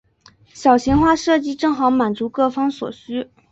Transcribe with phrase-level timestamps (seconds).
[0.51, 3.29] 小型化设计正好满足各方所需。